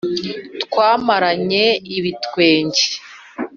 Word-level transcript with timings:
twamaranye 0.63 1.65
ibitwenge 1.97 2.83